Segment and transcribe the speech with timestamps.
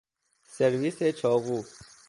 [0.53, 1.59] سرویس چاقو